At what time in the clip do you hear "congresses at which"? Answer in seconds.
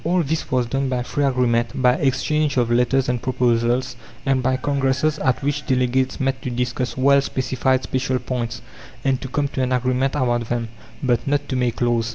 4.57-5.63